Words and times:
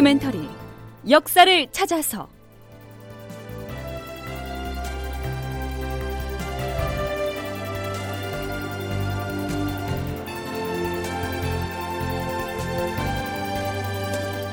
다큐멘터리 0.00 0.48
역사를 1.10 1.66
찾아서. 1.72 2.26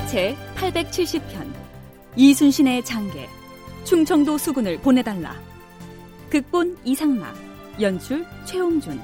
제 0.10 0.36
870편 0.56 1.22
이순신의 2.18 2.84
장계 2.84 3.30
충청도 3.86 4.38
수군을 4.38 4.80
보내달라. 4.80 5.34
극본 6.30 6.78
이상락 6.84 7.34
연출 7.80 8.26
최홍준 8.44 9.02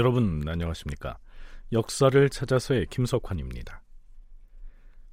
여러분 0.00 0.42
안녕하십니까? 0.48 1.18
역사를 1.72 2.30
찾아서의 2.30 2.86
김석환입니다. 2.88 3.82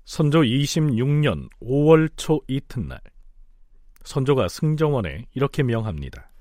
선조 0.06 0.44
26년 0.44 1.50
5월 1.62 2.10
초 2.16 2.40
이튿날 2.48 3.02
선조가 4.06 4.48
승정원에 4.48 5.26
이렇게 5.34 5.62
명합니다. 5.64 6.32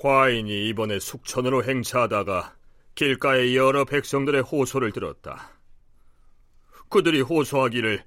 과인이 0.00 0.70
이번에 0.70 0.98
숙천으로 0.98 1.62
행차하다가 1.64 2.56
길가에 2.94 3.54
여러 3.54 3.84
백성들의 3.84 4.40
호소를 4.44 4.92
들었다. 4.92 5.50
그들이 6.88 7.20
호소하기를 7.20 8.02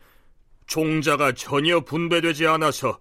종자가 0.65 1.33
전혀 1.33 1.81
분배되지 1.81 2.47
않아서 2.47 2.97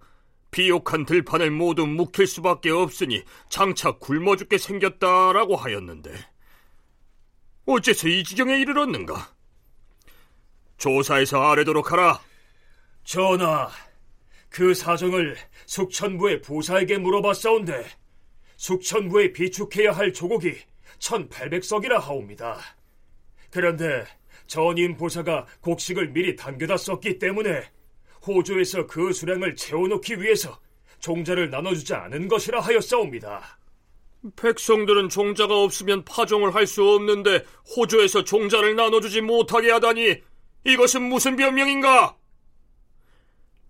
비옥한 0.51 1.07
들판을 1.07 1.49
모두 1.49 1.87
묵힐 1.87 2.27
수밖에 2.27 2.69
없으니 2.69 3.23
장차 3.49 3.93
굶어 3.93 4.35
죽게 4.35 4.59
생겼다라고 4.59 5.55
하였는데 5.55 6.34
어째서 7.65 8.07
이 8.07 8.23
지경에 8.23 8.59
이르렀는가? 8.59 9.33
조사해서 10.77 11.41
아래도록 11.41 11.91
하라. 11.91 12.21
전하, 13.03 13.69
그 14.49 14.73
사정을 14.73 15.35
숙천부의 15.65 16.41
부사에게 16.41 16.99
물어봤사온데 16.99 17.85
숙천부에 18.57 19.33
비축해야 19.33 19.91
할 19.93 20.13
조국이 20.13 20.55
1800석이라 20.99 21.99
하옵니다. 21.99 22.59
그런데 23.49 24.05
전임 24.45 24.95
보사가 24.95 25.47
곡식을 25.61 26.09
미리 26.09 26.35
담겨다 26.35 26.77
썼기 26.77 27.17
때문에 27.17 27.63
호조에서 28.27 28.85
그 28.85 29.11
수량을 29.11 29.55
채워놓기 29.55 30.21
위해서 30.21 30.59
종자를 30.99 31.49
나눠주지 31.49 31.95
않은 31.95 32.27
것이라 32.27 32.59
하였사옵니다. 32.59 33.57
백성들은 34.35 35.09
종자가 35.09 35.55
없으면 35.55 36.03
파종을 36.05 36.55
할 36.55 36.65
수 36.67 36.83
없는데 36.83 37.45
호조에서 37.75 38.23
종자를 38.23 38.75
나눠주지 38.75 39.21
못하게 39.21 39.71
하다니 39.71 40.21
이것은 40.65 41.03
무슨 41.03 41.35
변명인가? 41.35 42.17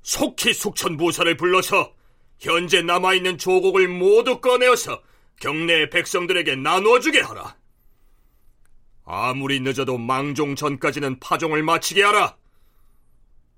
속히 0.02 0.54
숙천부사를 0.54 1.36
불러서 1.36 1.94
현재 2.40 2.82
남아있는 2.82 3.38
조곡을 3.38 3.88
모두 3.88 4.40
꺼내어서 4.40 5.02
경내 5.42 5.90
백성들에게 5.90 6.56
나누어주게 6.56 7.20
하라. 7.22 7.58
아무리 9.04 9.60
늦어도 9.60 9.98
망종 9.98 10.56
전까지는 10.56 11.20
파종을 11.20 11.64
마치게 11.64 12.04
하라. 12.04 12.38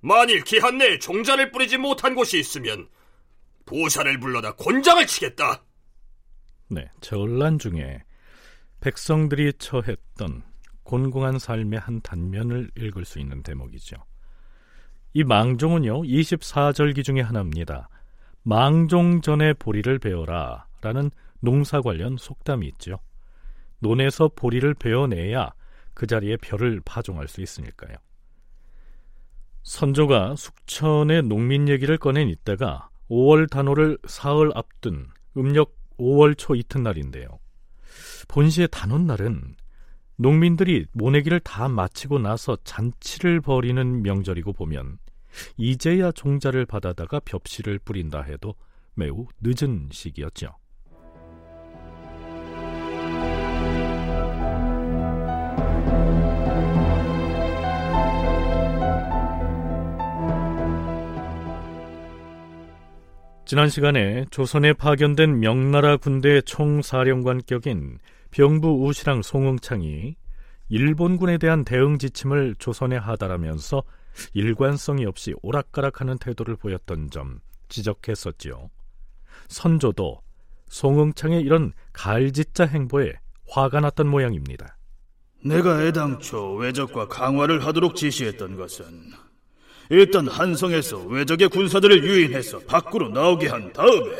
만일 0.02 0.44
기한 0.44 0.78
내에 0.78 1.00
종자를 1.00 1.52
뿌리지 1.52 1.78
못한 1.78 2.16
곳이 2.16 2.40
있으면 2.40 2.88
부사를 3.66 4.20
불러다 4.20 4.56
곤장을 4.56 5.06
치겠다. 5.06 5.64
네, 6.70 6.90
전란 7.02 7.60
중에 7.60 8.04
백성들이 8.82 9.54
처했던 9.54 10.44
곤궁한 10.84 11.40
삶의 11.40 11.80
한 11.80 12.02
단면을 12.02 12.72
읽을 12.78 13.06
수 13.06 13.20
있는 13.20 13.44
대목이죠. 13.44 13.98
이 15.14 15.24
망종은요, 15.24 16.04
24절기 16.04 17.04
중의 17.04 17.24
하나입니다. 17.24 17.90
망종 18.44 19.22
전에 19.22 19.54
보리를 19.54 20.00
베어라 20.00 20.68
라는 20.82 21.12
농사 21.40 21.82
관련 21.82 22.18
속담이 22.18 22.68
있죠. 22.68 23.00
논에서 23.80 24.30
보리를 24.36 24.74
베어내야 24.74 25.54
그 25.94 26.08
자리에 26.08 26.38
벼를 26.38 26.82
파종할 26.86 27.28
수 27.28 27.42
있으니까요. 27.42 27.96
선조가 29.64 30.36
숙천의 30.36 31.24
농민 31.24 31.68
얘기를 31.68 31.98
꺼낸 31.98 32.30
이때가 32.30 32.90
5월 33.10 33.50
단오를 33.50 33.98
사흘 34.08 34.52
앞둔 34.56 35.10
음력 35.36 35.77
5월 35.98 36.38
초 36.38 36.56
이튿날인데요. 36.56 37.28
본시의 38.28 38.70
단오날은 38.72 39.56
농민들이 40.18 40.86
모내기를 40.94 41.40
다 41.40 41.68
마치고 41.68 42.20
나서 42.20 42.58
잔치를 42.64 43.42
벌이는 43.42 44.02
명절이고 44.02 44.54
보면 44.54 44.98
이제야 45.58 46.12
종자를 46.12 46.66
받아다가 46.66 47.20
벽시를 47.20 47.80
뿌린다 47.80 48.22
해도 48.22 48.56
매우 48.96 49.28
늦은 49.42 49.90
시기였죠. 49.92 50.56
지난 63.48 63.70
시간에 63.70 64.26
조선에 64.30 64.74
파견된 64.74 65.40
명나라 65.40 65.96
군대 65.96 66.42
총사령관격인 66.42 67.98
병부 68.30 68.86
우시랑 68.86 69.22
송응창이 69.22 70.18
일본군에 70.68 71.38
대한 71.38 71.64
대응 71.64 71.98
지침을 71.98 72.56
조선에 72.60 72.98
하달하면서 72.98 73.84
일관성이 74.34 75.06
없이 75.06 75.34
오락가락하는 75.42 76.18
태도를 76.18 76.58
보였던 76.58 77.10
점 77.10 77.40
지적했었지요. 77.70 78.70
선조도 79.48 80.20
송응창의 80.68 81.42
이런 81.42 81.72
갈짓자 81.94 82.66
행보에 82.66 83.14
화가 83.48 83.80
났던 83.80 84.10
모양입니다. 84.10 84.76
내가 85.46 85.86
애당초 85.86 86.56
외적과 86.56 87.08
강화를 87.08 87.66
하도록 87.66 87.96
지시했던 87.96 88.58
것은 88.58 89.14
일단 89.90 90.28
한성에서 90.28 91.00
외적의 91.06 91.50
군사들을 91.50 92.04
유인해서 92.04 92.60
밖으로 92.60 93.10
나오게 93.10 93.48
한 93.48 93.72
다음에 93.74 94.18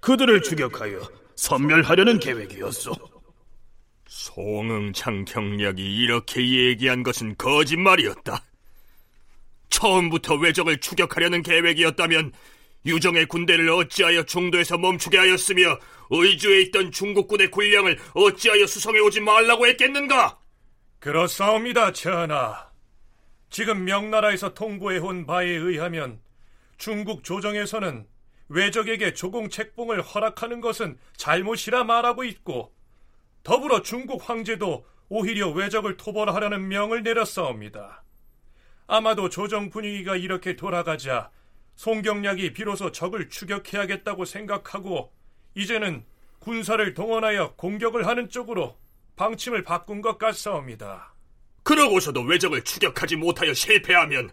그들을 0.00 0.42
추격하여 0.42 1.00
섬멸하려는 1.36 2.18
계획이었소. 2.18 2.92
송응창 4.06 5.24
경략이 5.24 5.82
이렇게 5.82 6.42
얘기한 6.42 7.02
것은 7.02 7.36
거짓말이었다. 7.36 8.44
처음부터 9.70 10.34
외적을 10.34 10.80
추격하려는 10.80 11.42
계획이었다면 11.42 12.32
유정의 12.86 13.26
군대를 13.26 13.68
어찌하여 13.70 14.24
중도에서 14.24 14.78
멈추게 14.78 15.16
하였으며 15.16 15.78
의주에 16.10 16.62
있던 16.62 16.90
중국군의 16.90 17.50
군량을 17.50 17.98
어찌하여 18.14 18.66
수성해 18.66 19.00
오지 19.00 19.20
말라고 19.20 19.66
했겠는가? 19.66 20.38
그렇사옵니다, 20.98 21.92
전하. 21.92 22.69
지금 23.50 23.84
명나라에서 23.84 24.54
통보해 24.54 24.98
온 24.98 25.26
바에 25.26 25.48
의하면 25.48 26.20
중국 26.78 27.24
조정에서는 27.24 28.06
외적에게 28.48 29.12
조공 29.12 29.50
책봉을 29.50 30.02
허락하는 30.02 30.60
것은 30.60 30.98
잘못이라 31.16 31.84
말하고 31.84 32.24
있고 32.24 32.72
더불어 33.42 33.82
중국 33.82 34.28
황제도 34.28 34.86
오히려 35.08 35.50
외적을 35.50 35.96
토벌하려는 35.96 36.68
명을 36.68 37.02
내렸사옵니다. 37.02 38.04
아마도 38.86 39.28
조정 39.28 39.70
분위기가 39.70 40.16
이렇게 40.16 40.56
돌아가자 40.56 41.30
송경략이 41.74 42.52
비로소 42.52 42.92
적을 42.92 43.28
추격해야겠다고 43.28 44.24
생각하고 44.24 45.12
이제는 45.54 46.04
군사를 46.38 46.94
동원하여 46.94 47.54
공격을 47.56 48.06
하는 48.06 48.28
쪽으로 48.28 48.78
방침을 49.16 49.64
바꾼 49.64 50.00
것 50.00 50.18
같사옵니다. 50.18 51.14
그러고서도 51.62 52.22
외적을 52.22 52.62
추격하지 52.64 53.16
못하여 53.16 53.52
실패하면 53.54 54.30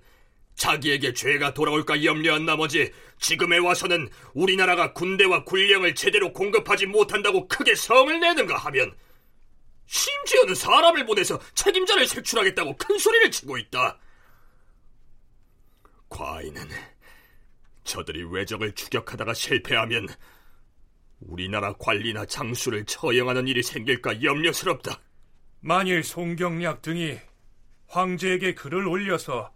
자기에게 0.55 1.13
죄가 1.13 1.53
돌아올까 1.53 2.03
염려한 2.03 2.45
나머지 2.45 2.91
지금에 3.19 3.59
와서는 3.59 4.09
우리나라가 4.33 4.93
군대와 4.93 5.43
군량을 5.43 5.93
제대로 5.95 6.33
공급하지 6.33 6.87
못한다고 6.87 7.47
크게 7.47 7.75
성을 7.75 8.19
내는가 8.19 8.57
하면 8.57 8.95
심지어는 9.85 10.55
사람을 10.55 11.05
보내서 11.05 11.39
책임자를 11.53 12.07
색출하겠다고 12.07 12.75
큰 12.77 12.97
소리를 12.97 13.31
치고 13.31 13.57
있다. 13.57 13.99
과인은 16.09 16.69
저들이 17.83 18.23
외적을 18.23 18.73
추격하다가 18.73 19.33
실패하면 19.33 20.07
우리나라 21.19 21.73
관리나 21.73 22.25
장수를 22.25 22.85
처형하는 22.85 23.47
일이 23.47 23.63
생길까 23.63 24.23
염려스럽다. 24.23 24.99
만일 25.59 26.03
송경략 26.03 26.81
등이 26.81 27.19
황제에게 27.87 28.53
글을 28.53 28.87
올려서 28.87 29.53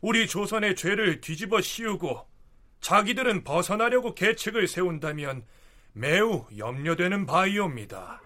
우리 0.00 0.26
조선의 0.26 0.76
죄를 0.76 1.20
뒤집어 1.20 1.60
씌우고 1.60 2.26
자기들은 2.80 3.44
벗어나려고 3.44 4.14
계책을 4.14 4.68
세운다면 4.68 5.44
매우 5.92 6.46
염려되는 6.56 7.26
바이옵니다. 7.26 8.20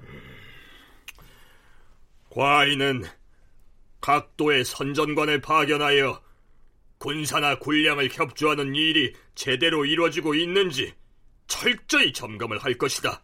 과인은 2.30 3.04
각도의 4.00 4.64
선전관을 4.64 5.40
파견하여 5.40 6.22
군사나 6.98 7.58
군량을 7.58 8.10
협조하는 8.12 8.74
일이 8.74 9.14
제대로 9.34 9.84
이루어지고 9.84 10.34
있는지 10.34 10.94
철저히 11.46 12.12
점검을 12.12 12.58
할 12.58 12.74
것이다. 12.74 13.22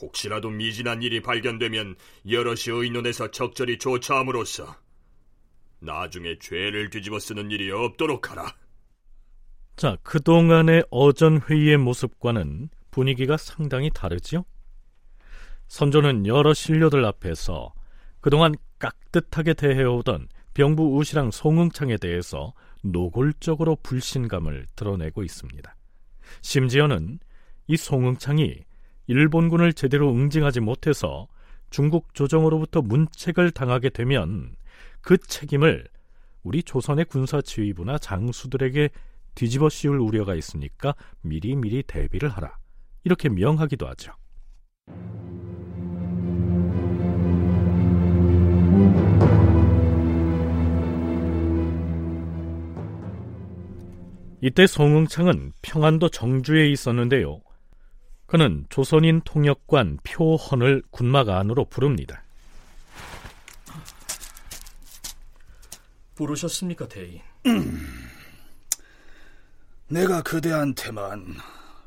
혹시라도 0.00 0.50
미진한 0.50 1.02
일이 1.02 1.20
발견되면 1.20 1.96
여럿이 2.28 2.64
의논해서 2.68 3.30
적절히 3.30 3.78
조처함으로써 3.78 4.76
나중에 5.80 6.38
죄를 6.38 6.90
뒤집어 6.90 7.18
쓰는 7.18 7.50
일이 7.50 7.70
없도록 7.70 8.30
하라. 8.30 8.54
자, 9.76 9.96
그동안의 10.02 10.84
어전 10.90 11.40
회의의 11.40 11.76
모습과는 11.76 12.68
분위기가 12.90 13.36
상당히 13.36 13.90
다르지요? 13.94 14.44
선조는 15.68 16.26
여러 16.26 16.52
신료들 16.54 17.04
앞에서 17.04 17.72
그동안 18.20 18.54
깍듯하게 18.78 19.54
대해오던 19.54 20.28
병부 20.54 20.96
우시랑 20.96 21.30
송응창에 21.30 21.98
대해서 21.98 22.54
노골적으로 22.82 23.76
불신감을 23.82 24.66
드러내고 24.74 25.22
있습니다. 25.22 25.76
심지어는 26.40 27.20
이 27.68 27.76
송응창이 27.76 28.64
일본군을 29.08 29.72
제대로 29.72 30.12
응징하지 30.12 30.60
못해서 30.60 31.28
중국 31.70 32.14
조정으로부터 32.14 32.82
문책을 32.82 33.50
당하게 33.50 33.88
되면 33.88 34.54
그 35.00 35.16
책임을 35.16 35.88
우리 36.42 36.62
조선의 36.62 37.06
군사 37.06 37.40
지휘부나 37.40 37.98
장수들에게 37.98 38.90
뒤집어 39.34 39.68
씌울 39.68 39.98
우려가 40.00 40.34
있으니까 40.34 40.94
미리 41.22 41.56
미리 41.56 41.82
대비를 41.82 42.28
하라. 42.28 42.56
이렇게 43.04 43.28
명하기도 43.28 43.86
하죠. 43.88 44.12
이때 54.40 54.66
송응창은 54.66 55.52
평안도 55.62 56.10
정주에 56.10 56.68
있었는데요. 56.70 57.40
그는 58.28 58.66
조선인 58.68 59.22
통역관 59.24 59.98
표헌을 60.04 60.82
군막 60.90 61.30
안으로 61.30 61.64
부릅니다. 61.64 62.22
부르셨습니까, 66.14 66.86
대인? 66.88 67.22
내가 69.88 70.22
그대한테만 70.22 71.24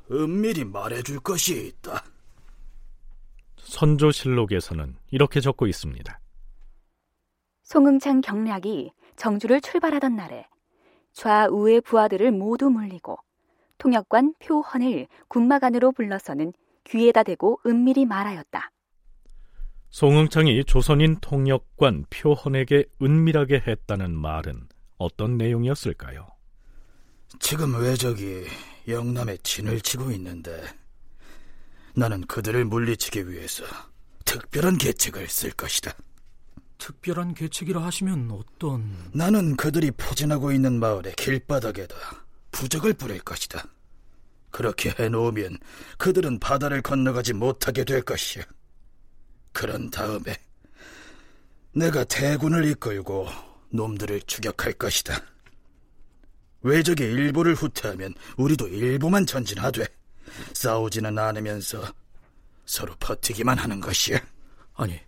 은밀히 0.09 0.63
말해줄 0.63 1.19
것이 1.19 1.67
있다. 1.67 2.03
선조실록에서는 3.57 4.95
이렇게 5.11 5.41
적고 5.41 5.67
있습니다. 5.67 6.19
송응창 7.61 8.21
경략이 8.21 8.91
정주를 9.15 9.61
출발하던 9.61 10.15
날에 10.15 10.47
좌우의 11.13 11.81
부하들을 11.81 12.31
모두 12.31 12.71
물리고 12.71 13.19
통역관 13.81 14.35
표헌을 14.37 15.07
군막 15.27 15.63
안으로 15.63 15.91
불러서는 15.91 16.53
귀에다 16.83 17.23
대고 17.23 17.59
은밀히 17.65 18.05
말하였다. 18.05 18.69
송응창이 19.89 20.63
조선인 20.65 21.17
통역관 21.19 22.05
표헌에게 22.11 22.85
은밀하게 23.01 23.63
했다는 23.65 24.15
말은 24.15 24.69
어떤 24.99 25.35
내용이었을까요? 25.37 26.27
지금 27.39 27.75
왜적이 27.81 28.45
영남에 28.87 29.37
진을 29.37 29.81
치고 29.81 30.11
있는데 30.11 30.61
나는 31.95 32.21
그들을 32.27 32.63
물리치기 32.63 33.29
위해서 33.29 33.63
특별한 34.25 34.77
계책을 34.77 35.27
쓸 35.27 35.49
것이다. 35.51 35.93
특별한 36.77 37.33
계책이라 37.33 37.81
하시면 37.83 38.29
어떤... 38.31 38.95
나는 39.11 39.55
그들이 39.55 39.89
포진하고 39.89 40.51
있는 40.51 40.79
마을의 40.79 41.15
길바닥에다 41.15 42.20
부적을 42.51 42.93
뿌릴 42.93 43.19
것이다. 43.19 43.65
그렇게 44.51 44.93
해놓으면 44.97 45.57
그들은 45.97 46.39
바다를 46.39 46.81
건너가지 46.81 47.33
못하게 47.33 47.83
될 47.83 48.01
것이야. 48.01 48.43
그런 49.53 49.89
다음에 49.89 50.37
내가 51.73 52.03
대군을 52.03 52.65
이끌고 52.65 53.27
놈들을 53.69 54.21
추격할 54.21 54.73
것이다. 54.73 55.23
외적이 56.63 57.03
일부를 57.03 57.55
후퇴하면 57.55 58.13
우리도 58.37 58.67
일부만 58.67 59.25
전진하되 59.25 59.85
싸우지는 60.53 61.17
않으면서 61.17 61.93
서로 62.65 62.95
버티기만 62.99 63.57
하는 63.57 63.79
것이야. 63.79 64.19
아니, 64.75 64.99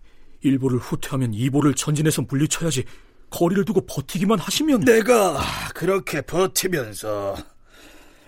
일보를 0.41 0.79
후퇴하면 0.79 1.33
이보를 1.33 1.73
전진해서 1.75 2.23
물리쳐야지 2.23 2.85
거리를 3.33 3.65
두고 3.65 3.83
버티기만 3.87 4.37
하시면 4.37 4.81
내가 4.81 5.41
그렇게 5.73 6.21
버티면서 6.21 7.35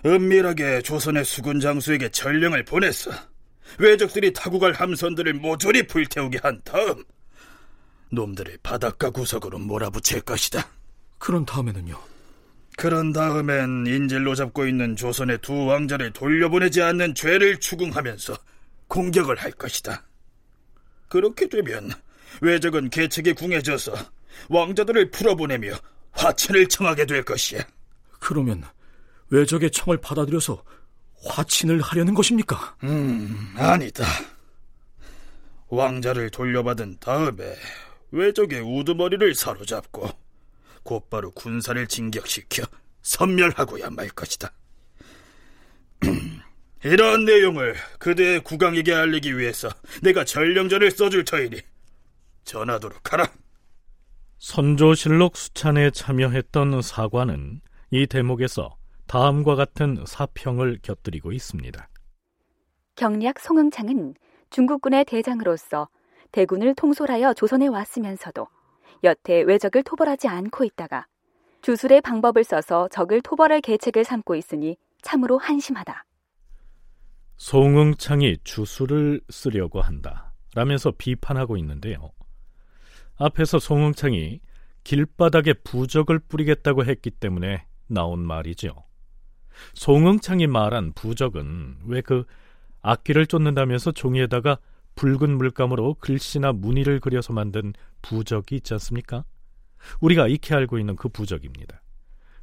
은밀하게 0.04 0.82
조선의 0.82 1.24
수군 1.24 1.60
장수에게 1.60 2.08
전령을 2.08 2.64
보냈어. 2.64 3.12
외적들이 3.78 4.32
타고 4.32 4.58
갈 4.58 4.72
함선들을 4.72 5.34
모조리 5.34 5.86
불태우게 5.86 6.40
한 6.42 6.60
다음 6.64 7.04
놈들을 8.10 8.58
바닷가 8.64 9.10
구석으로 9.10 9.58
몰아붙일 9.58 10.22
것이다. 10.22 10.68
그런 11.18 11.46
다음에는요? 11.46 11.96
그런 12.76 13.12
다음엔 13.12 13.86
인질로 13.86 14.34
잡고 14.34 14.66
있는 14.66 14.96
조선의 14.96 15.38
두 15.40 15.66
왕자를 15.66 16.12
돌려보내지 16.12 16.82
않는 16.82 17.14
죄를 17.14 17.58
추궁하면서 17.58 18.36
공격을 18.88 19.36
할 19.36 19.52
것이다. 19.52 20.04
그렇게 21.08 21.48
되면 21.48 21.92
외적은 22.40 22.90
계책에 22.90 23.32
궁해져서 23.34 24.15
왕자들을 24.48 25.10
풀어보내며 25.10 25.72
화친을 26.12 26.68
청하게 26.68 27.06
될 27.06 27.22
것이야. 27.24 27.60
그러면 28.20 28.64
외적의 29.30 29.70
청을 29.70 29.98
받아들여서 29.98 30.62
화친을 31.24 31.80
하려는 31.80 32.14
것입니까? 32.14 32.76
음, 32.84 33.54
아니다. 33.56 34.04
왕자를 35.68 36.30
돌려받은 36.30 36.98
다음에 37.00 37.56
외적의 38.12 38.60
우두머리를 38.60 39.34
사로잡고 39.34 40.08
곧바로 40.82 41.32
군사를 41.32 41.86
진격시켜 41.86 42.64
섬멸하고야 43.02 43.90
말 43.90 44.08
것이다. 44.08 44.52
이러한 46.84 47.24
내용을 47.24 47.74
그대의 47.98 48.40
국왕에게 48.44 48.94
알리기 48.94 49.36
위해서 49.36 49.68
내가 50.02 50.24
전령전을 50.24 50.92
써줄 50.92 51.24
터이니 51.24 51.60
전하도록 52.44 53.12
하라. 53.12 53.28
선조실록 54.38 55.36
수찬에 55.36 55.90
참여했던 55.90 56.82
사관은 56.82 57.60
이 57.90 58.06
대목에서 58.06 58.76
다음과 59.06 59.54
같은 59.54 60.04
사평을 60.06 60.80
곁들이고 60.82 61.32
있습니다. 61.32 61.88
경략 62.96 63.40
송응창은 63.40 64.14
중국군의 64.50 65.04
대장으로서 65.04 65.88
대군을 66.32 66.74
통솔하여 66.74 67.34
조선에 67.34 67.68
왔으면서도 67.68 68.46
여태 69.04 69.42
외적을 69.42 69.82
토벌하지 69.82 70.28
않고 70.28 70.64
있다가 70.64 71.06
주술의 71.62 72.00
방법을 72.00 72.44
써서 72.44 72.88
적을 72.88 73.20
토벌할 73.22 73.60
계책을 73.60 74.04
삼고 74.04 74.34
있으니 74.36 74.76
참으로 75.02 75.38
한심하다. 75.38 76.04
송응창이 77.36 78.38
주술을 78.44 79.20
쓰려고 79.28 79.80
한다. 79.80 80.32
라면서 80.54 80.90
비판하고 80.90 81.56
있는데요. 81.58 82.10
앞에서 83.16 83.58
송응창이 83.58 84.40
길바닥에 84.84 85.54
부적을 85.54 86.18
뿌리겠다고 86.18 86.84
했기 86.84 87.10
때문에 87.10 87.66
나온 87.88 88.20
말이죠. 88.20 88.84
송응창이 89.74 90.46
말한 90.46 90.92
부적은 90.92 91.78
왜 91.86 92.02
그 92.02 92.24
악기를 92.86 93.26
쫓는다면서 93.26 93.90
종이에다가 93.90 94.58
붉은 94.94 95.36
물감으로 95.38 95.94
글씨나 95.94 96.52
무늬를 96.52 97.00
그려서 97.00 97.32
만든 97.32 97.72
부적이 98.00 98.56
있지 98.56 98.74
않습니까? 98.74 99.24
우리가 100.00 100.28
익히 100.28 100.54
알고 100.54 100.78
있는 100.78 100.94
그 100.94 101.08
부적입니다. 101.08 101.82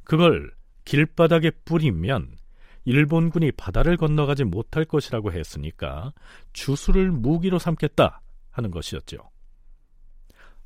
그걸 0.04 0.52
길바닥에 0.84 1.50
뿌리면 1.64 2.36
일본군이 2.84 3.52
바다를 3.52 3.96
건너가지 3.96 4.44
못할 4.44 4.84
것이라고 4.84 5.32
했으니까 5.32 6.12
주술을 6.52 7.10
무기로 7.10 7.58
삼겠다 7.58 8.20
하는 8.50 8.70
것이었죠. 8.70 9.16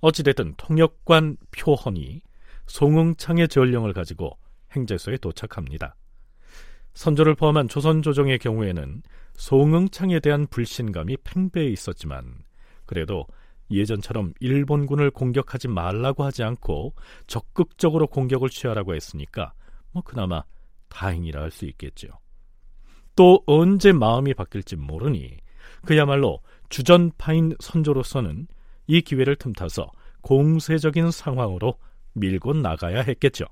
어찌됐든 0.00 0.54
통역관 0.56 1.36
표헌이 1.50 2.22
송응창의 2.66 3.48
전령을 3.48 3.92
가지고 3.92 4.38
행제소에 4.72 5.16
도착합니다. 5.18 5.96
선조를 6.94 7.34
포함한 7.34 7.68
조선 7.68 8.02
조정의 8.02 8.38
경우에는 8.38 9.02
송응창에 9.34 10.20
대한 10.20 10.46
불신감이 10.48 11.16
팽배해 11.24 11.68
있었지만 11.68 12.42
그래도 12.86 13.26
예전처럼 13.70 14.32
일본군을 14.40 15.10
공격하지 15.10 15.68
말라고 15.68 16.24
하지 16.24 16.42
않고 16.42 16.94
적극적으로 17.26 18.06
공격을 18.06 18.48
취하라고 18.48 18.94
했으니까 18.94 19.52
뭐 19.92 20.02
그나마 20.02 20.42
다행이라 20.88 21.42
할 21.42 21.50
수 21.50 21.66
있겠죠. 21.66 22.08
또 23.14 23.42
언제 23.46 23.92
마음이 23.92 24.34
바뀔지 24.34 24.76
모르니 24.76 25.36
그야말로 25.84 26.40
주전파인 26.68 27.56
선조로서는 27.60 28.48
이 28.88 29.02
기회를 29.02 29.36
틈타서 29.36 29.92
공세적인 30.22 31.12
상황으로 31.12 31.78
밀고 32.14 32.54
나가야 32.54 33.02
했겠죠. 33.02 33.44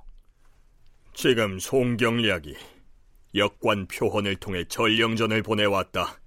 지금 1.15 1.59
송경략이 1.59 2.57
역관 3.35 3.87
표헌을 3.87 4.37
통해 4.37 4.65
전령전을 4.65 5.43
보내왔다. 5.43 6.21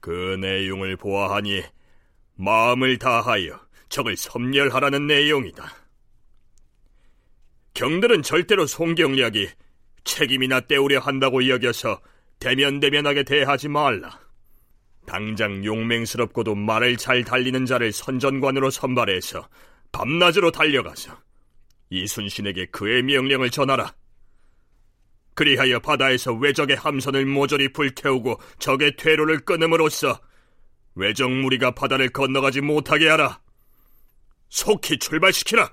그 0.00 0.36
내용을 0.40 0.96
보아하니 0.96 1.62
마음을 2.36 2.98
다하여 2.98 3.60
적을 3.88 4.16
섬멸하라는 4.16 5.06
내용이다. 5.06 5.64
경들은 7.74 8.22
절대로 8.22 8.66
송경략이 8.66 9.48
책임이나 10.04 10.60
떼우려 10.60 11.00
한다고 11.00 11.48
여겨서 11.48 12.00
대면대면하게 12.38 13.24
대하지 13.24 13.68
말라. 13.68 14.27
당장 15.08 15.64
용맹스럽고도 15.64 16.54
말을 16.54 16.98
잘 16.98 17.24
달리는 17.24 17.64
자를 17.64 17.92
선전관으로 17.92 18.70
선발해서 18.70 19.48
밤낮으로 19.90 20.50
달려가서 20.50 21.18
이순신에게 21.88 22.66
그의 22.66 23.02
명령을 23.02 23.50
전하라. 23.50 23.94
그리하여 25.34 25.78
바다에서 25.80 26.34
외적의 26.34 26.76
함선을 26.76 27.24
모조리 27.24 27.72
불태우고 27.72 28.38
적의 28.58 28.96
퇴로를 28.96 29.40
끊음으로써 29.40 30.20
외적 30.94 31.30
무리가 31.30 31.70
바다를 31.70 32.10
건너가지 32.10 32.60
못하게 32.60 33.08
하라. 33.08 33.40
속히 34.50 34.98
출발시키라. 34.98 35.70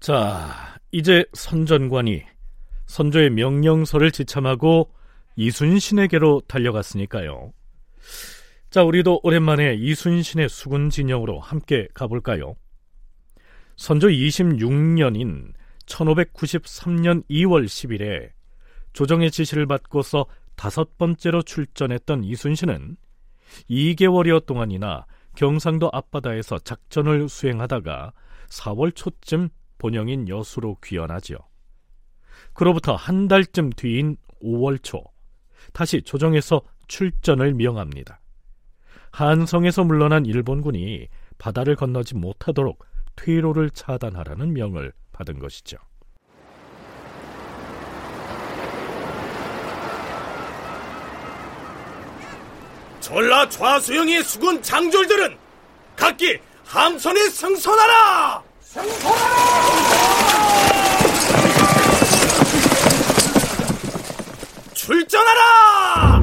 자, 0.00 0.69
이제 0.92 1.24
선전관이 1.32 2.24
선조의 2.86 3.30
명령서를 3.30 4.10
지참하고 4.10 4.90
이순신에게로 5.36 6.42
달려갔으니까요. 6.48 7.52
자, 8.70 8.82
우리도 8.82 9.20
오랜만에 9.22 9.74
이순신의 9.74 10.48
수군 10.48 10.90
진영으로 10.90 11.38
함께 11.38 11.88
가볼까요? 11.94 12.56
선조 13.76 14.08
26년인 14.08 15.52
1593년 15.86 17.24
2월 17.30 17.64
10일에 17.64 18.30
조정의 18.92 19.30
지시를 19.30 19.66
받고서 19.66 20.26
다섯 20.56 20.98
번째로 20.98 21.42
출전했던 21.42 22.24
이순신은 22.24 22.96
2개월여 23.70 24.46
동안이나 24.46 25.06
경상도 25.36 25.88
앞바다에서 25.92 26.58
작전을 26.58 27.28
수행하다가 27.28 28.12
4월 28.48 28.94
초쯤 28.94 29.48
본영인 29.80 30.28
여수로 30.28 30.76
귀환하지요. 30.84 31.38
그로부터 32.52 32.94
한 32.94 33.26
달쯤 33.26 33.70
뒤인 33.70 34.16
5월 34.42 34.82
초 34.82 35.02
다시 35.72 36.02
조정에서 36.02 36.60
출전을 36.86 37.54
명합니다. 37.54 38.20
한성에서 39.10 39.84
물러난 39.84 40.26
일본군이 40.26 41.08
바다를 41.38 41.74
건너지 41.76 42.14
못하도록 42.14 42.84
퇴로를 43.16 43.70
차단하라는 43.70 44.52
명을 44.52 44.92
받은 45.12 45.38
것이죠. 45.38 45.78
전라 53.00 53.48
좌수영의 53.48 54.22
수군 54.22 54.62
장졸들은 54.62 55.36
각기 55.96 56.38
함선에 56.66 57.28
승선하라! 57.30 58.49
출전하라! 64.74 66.22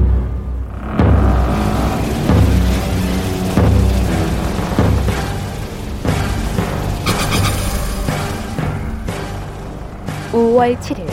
(5월 10.32 10.80
7일) 10.80 11.06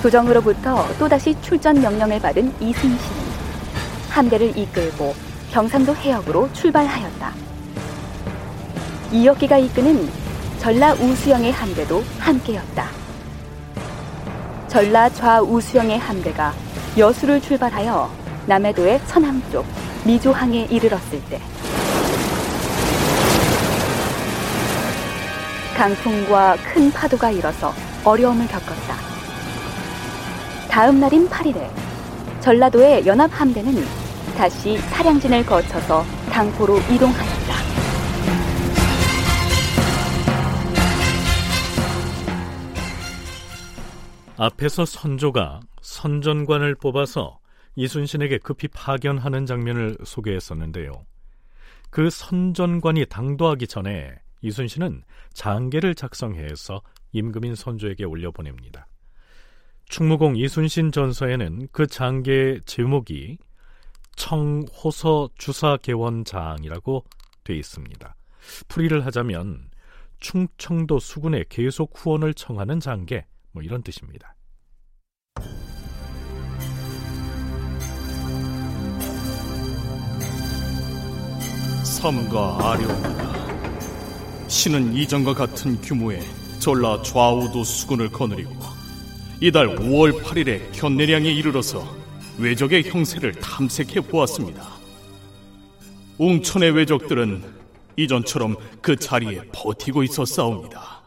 조정으로부터 0.00 0.86
또다시 0.98 1.38
출전 1.42 1.82
명령을 1.82 2.20
받은 2.20 2.54
이순신은 2.58 2.98
함대를 4.08 4.56
이끌고 4.56 5.14
경상도 5.50 5.94
해역으로 5.94 6.50
출발하였다. 6.54 7.55
이혁기가 9.16 9.56
이끄는 9.56 10.10
전라 10.58 10.92
우수영의 10.92 11.50
함대도 11.50 12.04
함께였다. 12.18 12.86
전라 14.68 15.08
좌우수영의 15.08 15.98
함대가 15.98 16.52
여수를 16.98 17.40
출발하여 17.40 18.10
남해도의 18.44 19.00
서남쪽 19.06 19.64
미조항에 20.04 20.66
이르렀을 20.70 21.22
때 21.30 21.40
강풍과 25.74 26.56
큰 26.56 26.92
파도가 26.92 27.30
일어서 27.30 27.72
어려움을 28.04 28.46
겪었다. 28.48 28.96
다음 30.68 31.00
날인 31.00 31.26
8일에 31.30 31.70
전라도의 32.40 33.06
연합함대는 33.06 33.82
다시 34.36 34.76
사량진을 34.76 35.46
거쳐서 35.46 36.04
당포로 36.30 36.78
이동하였다. 36.90 37.35
앞에서 44.38 44.84
선조가 44.84 45.60
선전관을 45.80 46.74
뽑아서 46.76 47.38
이순신에게 47.74 48.38
급히 48.38 48.68
파견하는 48.68 49.46
장면을 49.46 49.96
소개했었는데요. 50.04 50.92
그 51.90 52.10
선전관이 52.10 53.06
당도하기 53.06 53.66
전에 53.66 54.14
이순신은 54.42 55.02
장계를 55.32 55.94
작성해서 55.94 56.82
임금인 57.12 57.54
선조에게 57.54 58.04
올려보냅니다. 58.04 58.86
충무공 59.88 60.36
이순신 60.36 60.92
전서에는 60.92 61.68
그 61.72 61.86
장계의 61.86 62.60
제목이 62.66 63.38
청호서 64.16 65.30
주사개원장이라고 65.38 67.04
돼 67.44 67.54
있습니다. 67.54 68.16
풀이를 68.68 69.06
하자면 69.06 69.70
충청도 70.20 70.98
수군의 70.98 71.46
계속 71.48 71.92
후원을 71.94 72.34
청하는 72.34 72.80
장계 72.80 73.26
뭐 73.56 73.62
이런 73.62 73.82
뜻입니다. 73.82 74.36
삼가 81.82 82.72
아려옵니다. 82.72 84.48
신은 84.48 84.92
이전과 84.92 85.32
같은 85.32 85.80
규모의 85.80 86.20
전라 86.58 87.00
좌우도 87.00 87.64
수군을 87.64 88.10
거느리고 88.10 88.54
이달 89.40 89.74
5월 89.74 90.22
8일에 90.22 90.78
견내량에 90.78 91.32
이르러서 91.32 91.96
외적의 92.36 92.82
형세를 92.90 93.32
탐색해 93.36 94.02
보았습니다. 94.02 94.68
웅천의 96.18 96.72
외적들은 96.72 97.42
이전처럼 97.96 98.56
그 98.82 98.96
자리에 98.96 99.44
버티고 99.54 100.02
있었사옵니다. 100.02 101.00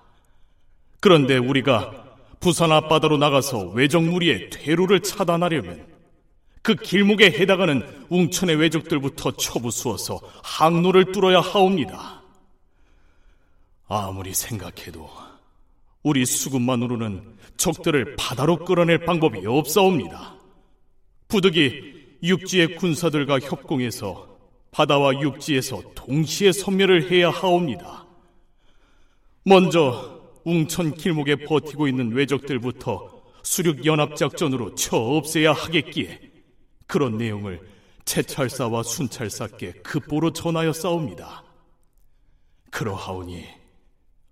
그런데 0.99 1.37
우리가 1.37 2.08
부산 2.39 2.71
앞바다로 2.71 3.17
나가서 3.17 3.69
외적 3.69 4.03
무리의 4.03 4.49
퇴로를 4.49 5.01
차단하려면 5.01 5.85
그 6.61 6.75
길목에 6.75 7.31
해당하는 7.31 7.83
웅천의 8.09 8.55
외적들부터 8.57 9.31
처부수어서 9.31 10.19
항로를 10.43 11.11
뚫어야 11.11 11.39
하옵니다. 11.39 12.21
아무리 13.87 14.33
생각해도 14.33 15.09
우리 16.03 16.25
수군만으로는 16.25 17.37
적들을 17.57 18.15
바다로 18.15 18.57
끌어낼 18.57 18.99
방법이 19.05 19.45
없사옵니다. 19.45 20.35
부득이 21.27 22.17
육지의 22.23 22.75
군사들과 22.75 23.39
협공해서 23.39 24.27
바다와 24.71 25.19
육지에서 25.21 25.81
동시에 25.95 26.51
섬멸을 26.51 27.11
해야 27.11 27.29
하옵니다. 27.29 28.05
먼저 29.43 30.18
웅천 30.49 30.95
길목에 30.95 31.35
버티고 31.45 31.87
있는 31.87 32.11
외적들부터 32.11 33.21
수륙 33.43 33.85
연합 33.85 34.15
작전으로 34.15 34.75
쳐 34.75 34.97
없애야 34.97 35.53
하겠기에 35.53 36.19
그런 36.87 37.17
내용을 37.17 37.61
채찰사와 38.05 38.83
순찰사께 38.83 39.73
급보로 39.83 40.33
전하여 40.33 40.73
싸웁니다. 40.73 41.43
그러하오니 42.71 43.45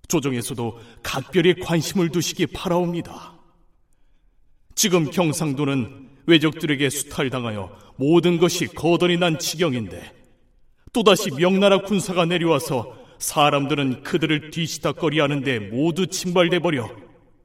조정에서도 0.07 0.79
각별히 1.03 1.53
관심을 1.59 2.09
두시기 2.09 2.47
바라옵니다. 2.47 3.33
지금 4.75 5.09
경상도는 5.09 6.09
외적들에게 6.25 6.89
수탈당하여 6.89 7.75
모든 7.97 8.38
것이 8.38 8.67
거덜이 8.67 9.17
난 9.17 9.39
지경인데 9.39 10.13
또다시 10.93 11.31
명나라 11.31 11.81
군사가 11.81 12.25
내려와서 12.25 12.95
사람들은 13.19 14.03
그들을 14.03 14.51
뒤시다거리 14.51 15.19
하는데 15.19 15.59
모두 15.59 16.07
침발돼 16.07 16.59
버려 16.59 16.89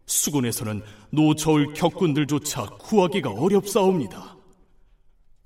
수군에서는 0.07 0.83
노저울 1.11 1.73
격군들조차 1.75 2.67
구하기가 2.79 3.31
어렵사옵니다. 3.31 4.37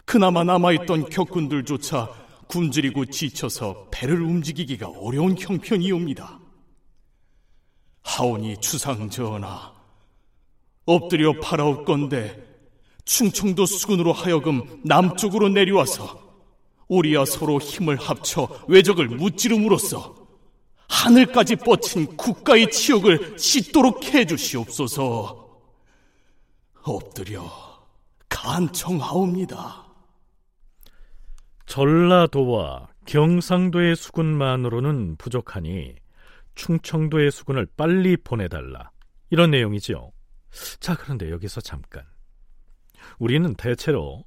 그나마 0.05 0.45
남아있던 0.45 1.09
격군들조차 1.09 2.09
굶주리고 2.49 3.07
지쳐서 3.07 3.89
배를 3.91 4.23
움직이기가 4.23 4.89
어려운 4.89 5.37
형편이옵니다. 5.39 6.41
하오니 8.03 8.59
주상 8.59 9.11
전하, 9.11 9.73
엎드려 10.85 11.41
팔아올 11.41 11.85
건데 11.85 12.45
충청도 13.05 13.67
수군으로 13.67 14.13
하여금 14.13 14.81
남쪽으로 14.85 15.49
내려와서 15.49 16.26
우리와 16.89 17.25
서로 17.25 17.59
힘을 17.59 17.97
합쳐 17.97 18.49
외적을 18.69 19.09
무찌름으로써 19.09 20.15
하늘까지 20.89 21.57
뻗친 21.57 22.17
국가의 22.17 22.71
치욕을 22.71 23.39
씻도록 23.39 24.05
해주시옵소서. 24.05 25.47
엎드려 26.83 27.43
간청하옵니다. 28.29 29.87
전라도와 31.67 32.89
경상도의 33.07 33.97
수군만으로는 33.97 35.17
부족하니 35.17 35.97
충청도의 36.55 37.31
수군을 37.33 37.67
빨리 37.77 38.17
보내달라. 38.17 38.91
이런 39.31 39.51
내용이지요. 39.51 40.13
자, 40.81 40.97
그런데 40.97 41.31
여기서 41.31 41.61
잠깐. 41.61 42.05
우리는 43.19 43.55
대체로 43.55 44.25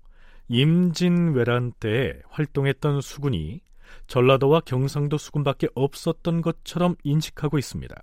임진왜란 0.49 1.73
때 1.79 2.19
활동했던 2.29 3.01
수군이 3.01 3.61
전라도와 4.07 4.61
경상도 4.61 5.17
수군밖에 5.17 5.67
없었던 5.75 6.41
것처럼 6.41 6.95
인식하고 7.03 7.57
있습니다. 7.57 7.95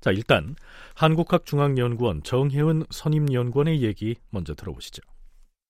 자, 0.00 0.10
일단 0.10 0.54
한국학중앙연구원 0.94 2.22
정혜은 2.22 2.84
선임연구원의 2.90 3.82
얘기 3.82 4.14
먼저 4.30 4.54
들어보시죠. 4.54 5.02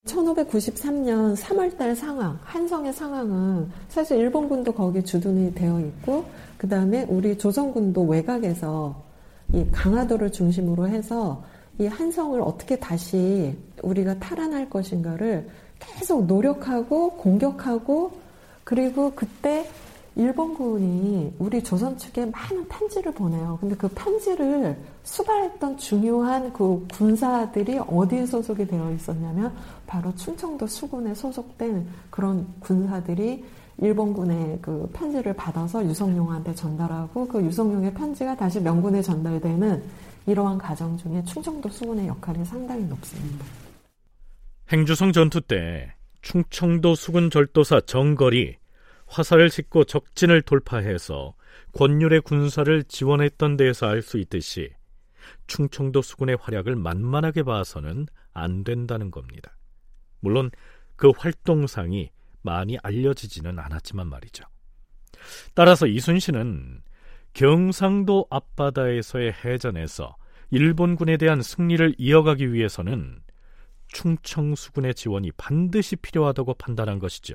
1593년 0.06 1.36
3월달 1.36 1.94
상황, 1.94 2.38
한성의 2.42 2.92
상황은 2.92 3.70
사실 3.88 4.18
일본군도 4.18 4.72
거기에 4.72 5.02
주둔이 5.02 5.54
되어 5.54 5.80
있고, 5.80 6.28
그 6.58 6.68
다음에 6.68 7.04
우리 7.08 7.36
조선군도 7.38 8.06
외곽에서 8.06 9.04
이 9.52 9.64
강화도를 9.72 10.30
중심으로 10.32 10.88
해서 10.88 11.44
이 11.78 11.86
한성을 11.86 12.40
어떻게 12.40 12.78
다시 12.78 13.56
우리가 13.82 14.18
탈환할 14.18 14.70
것인가를 14.70 15.48
계속 15.78 16.26
노력하고 16.26 17.10
공격하고 17.12 18.12
그리고 18.64 19.12
그때 19.14 19.68
일본군이 20.16 21.34
우리 21.38 21.62
조선 21.62 21.96
측에 21.98 22.24
많은 22.24 22.66
편지를 22.68 23.12
보내요. 23.12 23.58
근데 23.60 23.76
그 23.76 23.86
편지를 23.88 24.76
수발했던 25.04 25.76
중요한 25.76 26.50
그 26.54 26.86
군사들이 26.92 27.78
어디에 27.86 28.24
소속이 28.24 28.66
되어 28.66 28.90
있었냐면 28.92 29.52
바로 29.86 30.14
충청도 30.16 30.66
수군에 30.66 31.12
소속된 31.14 31.86
그런 32.10 32.46
군사들이 32.60 33.44
일본군의 33.78 34.60
그 34.62 34.88
편지를 34.94 35.34
받아서 35.34 35.84
유성룡한테 35.84 36.54
전달하고 36.54 37.28
그 37.28 37.42
유성룡의 37.44 37.92
편지가 37.92 38.36
다시 38.36 38.58
명군에 38.58 39.02
전달되는 39.02 39.82
이러한 40.26 40.56
과정 40.56 40.96
중에 40.96 41.22
충청도 41.24 41.68
수군의 41.68 42.08
역할이 42.08 42.42
상당히 42.46 42.84
높습니다. 42.84 43.44
행주성 44.72 45.12
전투 45.12 45.40
때 45.40 45.94
충청도 46.22 46.96
수군 46.96 47.30
절도사 47.30 47.82
정걸이 47.82 48.56
화살을 49.06 49.48
싣고 49.48 49.84
적진을 49.84 50.42
돌파해서 50.42 51.34
권율의 51.72 52.22
군사를 52.22 52.82
지원했던 52.84 53.56
데에서 53.56 53.86
알 53.86 54.02
수 54.02 54.18
있듯이 54.18 54.70
충청도 55.46 56.02
수군의 56.02 56.36
활약을 56.40 56.74
만만하게 56.74 57.44
봐서는 57.44 58.06
안 58.32 58.64
된다는 58.64 59.12
겁니다. 59.12 59.56
물론 60.20 60.50
그 60.96 61.12
활동상이 61.16 62.10
많이 62.42 62.76
알려지지는 62.82 63.58
않았지만 63.58 64.08
말이죠. 64.08 64.44
따라서 65.54 65.86
이순신은 65.86 66.82
경상도 67.34 68.26
앞바다에서의 68.30 69.32
해전에서 69.44 70.16
일본군에 70.50 71.16
대한 71.18 71.42
승리를 71.42 71.94
이어가기 71.98 72.52
위해서는 72.52 73.20
충청수군의 73.88 74.94
지원이 74.94 75.32
반드시 75.32 75.96
필요하다고 75.96 76.54
판단한 76.54 76.98
것이죠. 76.98 77.34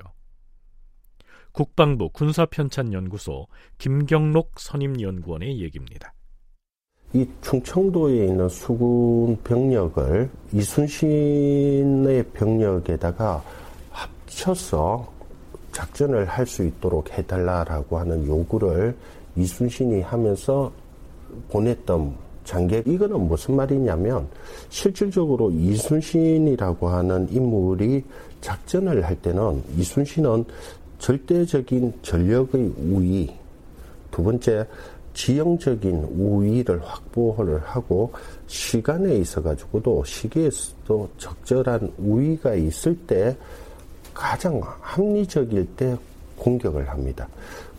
국방부 1.52 2.08
군사편찬연구소 2.10 3.46
김경록 3.78 4.52
선임연구원의 4.58 5.60
얘기입니다. 5.60 6.14
이 7.14 7.26
충청도에 7.42 8.26
있는 8.26 8.48
수군 8.48 9.36
병력을 9.44 10.30
이순신의 10.52 12.30
병력에다가 12.32 13.44
합쳐서 13.90 15.12
작전을 15.72 16.24
할 16.26 16.46
수 16.46 16.64
있도록 16.64 17.10
해달라라고 17.12 17.98
하는 17.98 18.26
요구를 18.26 18.96
이순신이 19.36 20.00
하면서 20.02 20.72
보냈던 21.50 22.16
장계 22.44 22.82
이거는 22.86 23.28
무슨 23.28 23.56
말이냐면 23.56 24.26
실질적으로 24.68 25.50
이순신이라고 25.50 26.88
하는 26.88 27.28
인물이 27.30 28.04
작전을 28.40 29.04
할 29.04 29.16
때는 29.16 29.62
이순신은 29.76 30.44
절대적인 30.98 31.92
전력의 32.02 32.72
우위 32.90 33.30
두 34.10 34.22
번째 34.22 34.66
지형적인 35.14 36.04
우위를 36.16 36.80
확보를 36.82 37.60
하고 37.60 38.12
시간에 38.46 39.16
있어 39.16 39.42
가지고도 39.42 40.04
시기에서도 40.04 41.08
적절한 41.18 41.92
우위가 41.98 42.54
있을 42.54 42.96
때 43.06 43.36
가장 44.14 44.60
합리적일 44.80 45.66
때 45.76 45.96
공격을 46.38 46.88
합니다. 46.88 47.28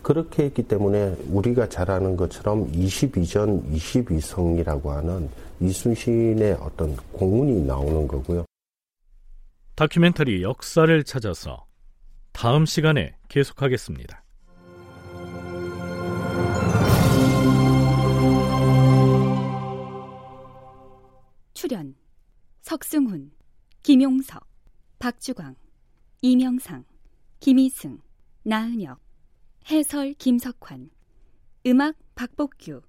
그렇게 0.03 0.43
했기 0.43 0.63
때문에 0.63 1.15
우리가 1.29 1.69
잘 1.69 1.89
아는 1.89 2.17
것처럼 2.17 2.69
22전 2.71 3.73
22성이라고 3.73 4.87
하는 4.87 5.29
이순신의 5.61 6.57
어떤 6.59 6.95
공문이 7.13 7.63
나오는 7.63 8.07
거고요. 8.07 8.45
다큐멘터리 9.75 10.43
역사를 10.43 11.03
찾아서 11.03 11.65
다음 12.33 12.65
시간에 12.65 13.15
계속하겠습니다. 13.29 14.23
출연 21.53 21.95
석승훈, 22.61 23.31
김용석, 23.83 24.45
박주광, 24.99 25.55
이명상, 26.21 26.83
김희승, 27.39 27.99
나은혁 28.43 29.02
해설 29.69 30.13
김석환, 30.15 30.89
음악 31.65 31.95
박복규, 32.15 32.82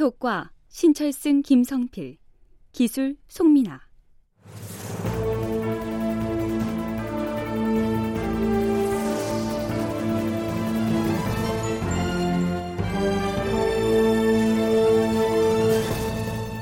효과 0.00 0.50
신철승 0.68 1.42
김성필, 1.42 2.16
기술 2.72 3.16
송민아. 3.28 3.80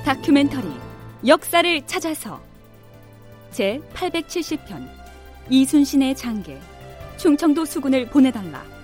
다큐멘터리 0.04 0.68
역사를 1.26 1.86
찾아서 1.86 2.42
제 3.52 3.80
870편 3.94 4.88
이순신의 5.50 6.16
장계 6.16 6.60
충청도 7.16 7.64
수군을 7.64 8.06
보내달라 8.06 8.76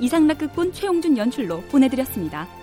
이상락극본 0.00 0.72
최용준 0.72 1.16
연출로 1.16 1.60
보내드렸습니다. 1.70 2.59